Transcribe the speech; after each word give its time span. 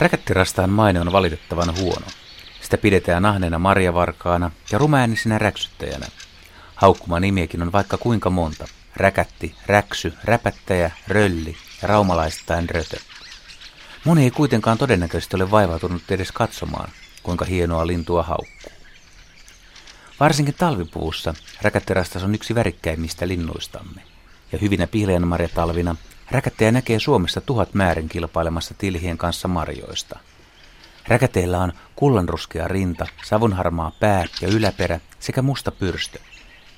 Räkättirastaan 0.00 0.70
maine 0.70 1.00
on 1.00 1.12
valitettavan 1.12 1.74
huono. 1.80 2.06
Sitä 2.60 2.78
pidetään 2.78 3.24
ahneena 3.24 3.58
marjavarkaana 3.58 4.50
ja 4.72 4.78
rumäänisenä 4.78 5.38
räksyttäjänä. 5.38 6.06
Haukkuma 6.74 7.20
nimiäkin 7.20 7.62
on 7.62 7.72
vaikka 7.72 7.98
kuinka 7.98 8.30
monta. 8.30 8.68
Räkätti, 8.96 9.54
räksy, 9.66 10.12
räpättäjä, 10.24 10.90
rölli 11.08 11.56
ja 11.82 11.88
raumalaistain 11.88 12.70
rötö. 12.70 12.96
Moni 14.04 14.24
ei 14.24 14.30
kuitenkaan 14.30 14.78
todennäköisesti 14.78 15.36
ole 15.36 15.50
vaivautunut 15.50 16.10
edes 16.10 16.32
katsomaan, 16.32 16.90
kuinka 17.22 17.44
hienoa 17.44 17.86
lintua 17.86 18.22
haukkuu. 18.22 18.72
Varsinkin 20.20 20.54
talvipuussa 20.54 21.34
räkätterastas 21.62 22.22
on 22.22 22.34
yksi 22.34 22.54
värikkäimmistä 22.54 23.28
linnuistamme. 23.28 24.02
Ja 24.52 24.58
hyvinä 24.58 24.86
pihleenmarjatalvina 24.86 25.96
räkättäjä 26.30 26.72
näkee 26.72 26.98
Suomessa 26.98 27.40
tuhat 27.40 27.74
määrin 27.74 28.08
kilpailemassa 28.08 28.74
tilhien 28.78 29.18
kanssa 29.18 29.48
marjoista. 29.48 30.18
Räkäteillä 31.08 31.58
on 31.58 31.72
kullanruskea 31.96 32.68
rinta, 32.68 33.06
savunharmaa 33.24 33.92
pää 34.00 34.24
ja 34.40 34.48
yläperä 34.48 35.00
sekä 35.20 35.42
musta 35.42 35.70
pyrstö. 35.70 36.18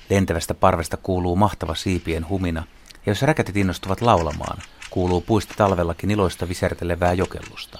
Lentävästä 0.09 0.53
parvesta 0.53 0.97
kuuluu 0.97 1.35
mahtava 1.35 1.75
siipien 1.75 2.29
humina, 2.29 2.63
ja 3.05 3.11
jos 3.11 3.21
räkätit 3.21 3.57
innostuvat 3.57 4.01
laulamaan, 4.01 4.57
kuuluu 4.89 5.21
puista 5.21 5.53
talvellakin 5.57 6.11
iloista 6.11 6.49
visertelevää 6.49 7.13
jokellusta. 7.13 7.79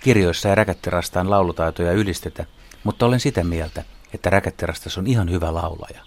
Kirjoissa 0.00 0.48
ei 0.48 0.54
räkätterastaan 0.54 1.30
laulutaitoja 1.30 1.92
ylistetä, 1.92 2.46
mutta 2.84 3.06
olen 3.06 3.20
sitä 3.20 3.44
mieltä, 3.44 3.84
että 4.14 4.30
räkätterastas 4.30 4.98
on 4.98 5.06
ihan 5.06 5.30
hyvä 5.30 5.54
laulaja, 5.54 6.00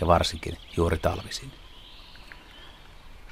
ja 0.00 0.06
varsinkin 0.06 0.56
juuri 0.76 0.98
talvisin. 0.98 1.52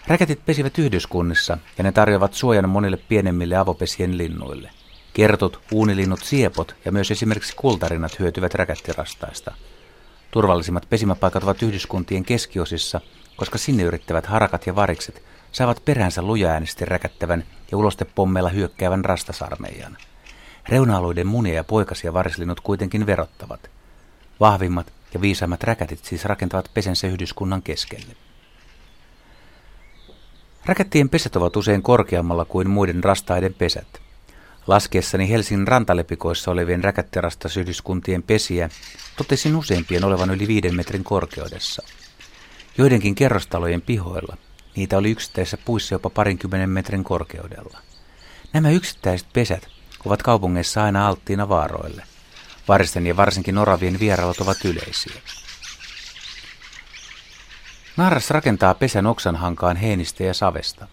Räkätit 0.07 0.47
pesivät 0.47 0.79
yhdyskunnissa, 0.79 1.59
ja 1.79 1.85
ne 1.85 1.93
tarjoavat 1.93 2.35
suojan 2.35 2.69
monille 2.69 2.97
pienemmille 2.97 3.57
avopesien 3.57 4.19
linnuille. 4.19 4.71
Kertut, 5.13 5.61
uunilinnut, 5.73 6.21
siepot 6.21 6.77
ja 6.85 6.93
myös 6.93 7.11
esimerkiksi 7.11 7.57
kultarinat 7.57 8.19
hyötyvät 8.19 8.55
räkättirastaista. 8.55 9.55
Turvallisimmat 10.31 10.87
pesimäpaikat 10.91 11.43
ovat 11.43 11.63
yhdyskuntien 11.63 12.25
keskiosissa, 12.25 13.01
koska 13.37 13.59
sinne 13.59 13.83
yrittävät 13.83 14.27
harakat 14.27 14.67
ja 14.67 14.75
varikset 14.77 15.23
saavat 15.53 15.85
peräänsä 15.85 16.23
lujaäänesti 16.23 16.85
räkättävän 16.85 17.45
ja 17.73 17.79
ulostepommeilla 17.79 18.51
hyökkäävän 18.51 19.05
rastasarmeijan. 19.05 19.97
Reuna-alueiden 20.69 21.27
munia 21.27 21.55
ja 21.55 21.65
poikasia 21.65 22.13
varislinnut 22.13 22.61
kuitenkin 22.61 23.07
verottavat. 23.07 23.71
Vahvimmat 24.41 24.93
ja 25.15 25.21
viisaimmat 25.21 25.63
räkätit 25.65 26.05
siis 26.05 26.25
rakentavat 26.25 26.71
pesensä 26.75 27.07
yhdyskunnan 27.07 27.63
keskelle. 27.63 28.17
Räkättien 30.67 31.09
pesät 31.09 31.37
ovat 31.37 31.57
usein 31.57 31.83
korkeammalla 31.83 32.45
kuin 32.45 32.71
muiden 32.71 33.05
rastaiden 33.05 33.55
pesät. 33.55 34.01
Laskiessani 34.67 35.31
Helsingin 35.31 35.69
rantalepikoissa 35.69 36.51
olevien 36.51 36.85
räkättirastasyhdyskuntien 36.85 38.23
pesiä 38.23 38.69
totesin 39.17 39.57
useimpien 39.57 40.05
olevan 40.05 40.31
yli 40.31 40.49
viiden 40.49 40.75
metrin 40.75 41.05
korkeudessa. 41.05 41.83
Joidenkin 42.79 43.15
kerrostalojen 43.15 43.83
pihoilla 43.83 44.37
niitä 44.77 44.99
oli 44.99 45.11
yksittäisissä 45.11 45.59
puissa 45.65 45.95
jopa 45.95 46.11
parinkymmenen 46.11 46.71
metrin 46.71 47.05
korkeudella. 47.05 47.79
Nämä 48.53 48.71
yksittäiset 48.71 49.29
pesät 49.33 49.67
ovat 50.05 50.23
kaupungeissa 50.23 50.85
aina 50.85 51.09
alttiina 51.09 51.49
vaaroille. 51.49 52.03
Varisten 52.69 53.07
ja 53.07 53.17
varsinkin 53.17 53.59
oravien 53.59 54.01
vierailut 54.01 54.41
ovat 54.41 54.65
yleisiä. 54.65 55.21
Naaras 57.97 58.31
rakentaa 58.31 58.75
pesän 58.75 59.07
oksanhankaan 59.07 59.77
heinistä 59.77 60.25
ja 60.25 60.35
savesta. 60.35 60.87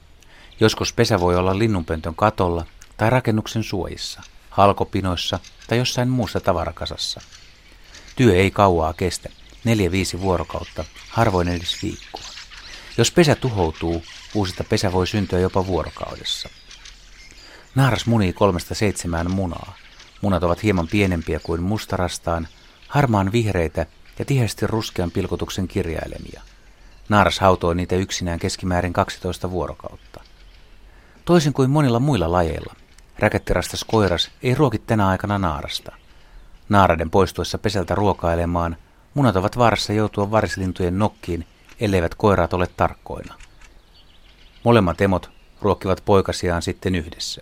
Joskus 0.60 0.94
pesä 0.94 1.20
voi 1.20 1.36
olla 1.36 1.58
linnunpöntön 1.58 2.16
katolla 2.16 2.66
tai 2.98 3.10
rakennuksen 3.10 3.64
suojissa, 3.64 4.22
halkopinoissa 4.50 5.40
tai 5.68 5.78
jossain 5.78 6.10
muussa 6.10 6.40
tavarakasassa. 6.40 7.22
Työ 8.16 8.36
ei 8.36 8.52
kauaa 8.52 8.94
kestä, 8.94 9.30
neljä 9.64 9.92
viisi 9.92 10.22
vuorokautta, 10.22 10.86
harvoin 11.10 11.48
edes 11.48 11.84
viikkoa. 11.84 12.24
Jos 12.98 13.12
pesä 13.12 13.36
tuhoutuu, 13.36 14.04
uusista 14.34 14.64
pesä 14.64 14.92
voi 14.92 15.08
syntyä 15.08 15.40
jopa 15.40 15.68
vuorokaudessa. 15.68 16.50
Naaras 17.76 18.06
munii 18.06 18.34
kolmesta 18.34 18.76
seitsemään 18.76 19.32
munaa. 19.32 19.76
Munat 20.22 20.44
ovat 20.44 20.64
hieman 20.64 20.88
pienempiä 20.88 21.40
kuin 21.40 21.64
mustarastaan, 21.64 22.48
harmaan 22.88 23.32
vihreitä 23.32 23.86
ja 24.20 24.26
tiheästi 24.26 24.68
ruskean 24.68 25.12
pilkotuksen 25.12 25.68
kirjailemia. 25.68 26.42
Naaras 27.12 27.40
hautoi 27.40 27.76
niitä 27.76 27.96
yksinään 27.96 28.40
keskimäärin 28.40 28.94
12 28.94 29.52
vuorokautta. 29.52 30.22
Toisin 31.26 31.54
kuin 31.54 31.70
monilla 31.70 32.00
muilla 32.00 32.32
lajeilla, 32.32 32.74
räkättirastas 33.20 33.84
koiras 33.84 34.32
ei 34.44 34.56
ruoki 34.56 34.80
tänä 34.80 35.08
aikana 35.08 35.38
naarasta. 35.38 35.92
Naaraden 36.70 37.10
poistuessa 37.10 37.58
pesältä 37.58 37.96
ruokailemaan, 37.96 38.78
munat 39.14 39.36
ovat 39.36 39.58
vaarassa 39.58 39.94
joutua 39.94 40.32
varislintujen 40.32 41.00
nokkiin, 41.00 41.48
elleivät 41.80 42.16
koiraat 42.16 42.54
ole 42.54 42.68
tarkkoina. 42.78 43.36
Molemmat 44.64 45.02
emot 45.02 45.32
ruokkivat 45.62 46.02
poikasiaan 46.06 46.62
sitten 46.62 46.96
yhdessä. 46.96 47.42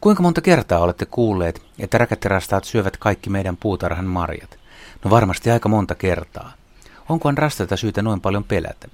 Kuinka 0.00 0.22
monta 0.22 0.40
kertaa 0.40 0.80
olette 0.80 1.06
kuulleet, 1.06 1.62
että 1.78 1.98
räkättirastaat 1.98 2.64
syövät 2.64 2.96
kaikki 2.96 3.30
meidän 3.30 3.56
puutarhan 3.56 4.06
marjat? 4.06 4.58
No 5.04 5.10
varmasti 5.10 5.50
aika 5.50 5.68
monta 5.68 5.94
kertaa. 5.94 6.52
Onkohan 7.08 7.38
rastaita 7.38 7.76
syytä 7.76 8.02
noin 8.02 8.20
paljon 8.20 8.44
pelätä? 8.44 8.88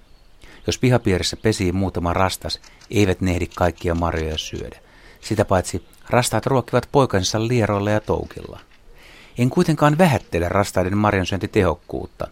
Jos 0.67 0.79
pihapiirissä 0.79 1.37
pesii 1.37 1.73
muutama 1.73 2.13
rastas, 2.13 2.61
eivät 2.91 3.21
ne 3.21 3.31
ehdi 3.31 3.47
kaikkia 3.57 3.95
marjoja 3.95 4.39
syödä. 4.39 4.79
Sitä 5.21 5.45
paitsi 5.45 5.85
rastaat 6.11 6.47
ruokkivat 6.47 6.89
poikansa 6.93 7.49
lieroilla 7.49 7.91
ja 7.91 8.01
toukilla. 8.01 8.61
En 9.39 9.51
kuitenkaan 9.51 9.99
vähättele 9.99 10.49
rastaiden 10.49 10.97
marjansyöntitehokkuutta. 10.97 12.29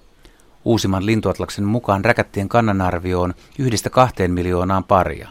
Uusimman 0.65 1.07
lintuatlaksen 1.07 1.65
mukaan 1.65 2.05
räkättien 2.05 2.49
kannanarvio 2.49 3.21
on 3.21 3.35
yhdestä 3.59 3.91
kahteen 3.91 4.31
miljoonaan 4.31 4.85
paria. 4.85 5.29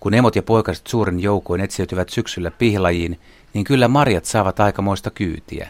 Kun 0.00 0.14
emot 0.14 0.36
ja 0.36 0.42
poikaset 0.42 0.86
suurin 0.86 1.20
joukoin 1.20 1.60
etsiytyvät 1.60 2.08
syksyllä 2.08 2.50
pihlajiin, 2.50 3.20
niin 3.54 3.64
kyllä 3.64 3.88
marjat 3.88 4.24
saavat 4.24 4.60
aikamoista 4.60 5.10
kyytiä. 5.10 5.68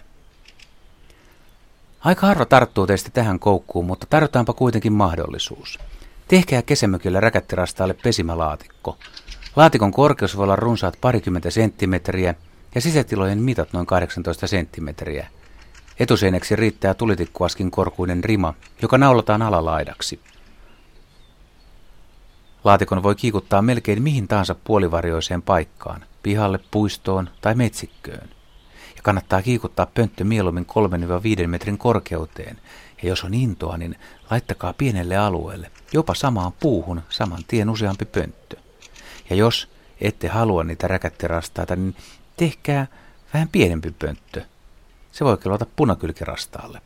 Aika 2.05 2.27
harva 2.27 2.45
tarttuu 2.45 2.87
teistä 2.87 3.11
tähän 3.11 3.39
koukkuun, 3.39 3.87
mutta 3.87 4.07
tarjotaanpa 4.11 4.53
kuitenkin 4.53 4.93
mahdollisuus. 4.93 5.79
Tehkää 6.29 6.63
kesämökillä 6.63 7.21
räkättirastaalle 7.21 7.95
pesimälaatikko. 7.95 8.99
Laatikon 9.57 9.93
korkeus 9.93 10.37
voi 10.37 10.45
olla 10.45 10.57
runsaat 10.57 10.97
parikymmentä 11.01 11.51
senttimetriä 11.51 12.35
ja 12.75 12.81
sisätilojen 12.81 13.39
mitat 13.39 13.73
noin 13.73 13.87
18 13.87 14.47
senttimetriä. 14.47 15.27
Etuseinäksi 16.01 16.57
riittää 16.57 16.95
tulitikkuaskin 16.95 17.71
korkuinen 17.71 18.25
rima, 18.25 18.55
joka 18.83 18.99
naulataan 18.99 19.43
alalaidaksi. 19.43 20.21
Laatikon 22.65 23.03
voi 23.03 23.15
kiikuttaa 23.15 23.63
melkein 23.63 24.03
mihin 24.03 24.29
tahansa 24.29 24.55
puolivarjoiseen 24.55 25.43
paikkaan, 25.43 26.05
pihalle, 26.23 26.61
puistoon 26.71 27.31
tai 27.41 27.55
metsikköön 27.55 28.34
kannattaa 29.05 29.43
kiikuttaa 29.43 29.87
pönttö 29.87 30.25
mieluummin 30.25 30.67
3-5 31.45 31.47
metrin 31.47 31.79
korkeuteen, 31.79 32.59
ja 33.03 33.09
jos 33.09 33.25
on 33.25 33.35
intoa, 33.35 33.77
niin 33.77 33.97
laittakaa 34.31 34.73
pienelle 34.73 35.17
alueelle, 35.17 35.71
jopa 35.93 36.15
samaan 36.15 36.53
puuhun 36.61 37.03
saman 37.09 37.45
tien 37.49 37.71
useampi 37.71 38.05
pönttö. 38.05 38.57
Ja 39.31 39.37
jos 39.37 39.69
ette 40.01 40.29
halua 40.29 40.65
niitä 40.65 40.89
räkättirastaita, 40.89 41.77
niin 41.77 41.97
tehkää 42.37 42.87
vähän 43.35 43.49
pienempi 43.49 43.91
pönttö. 43.91 44.43
Se 45.13 45.25
voi 45.25 45.39
kelvata 45.39 45.67
punakylkirastaalle. 45.77 46.81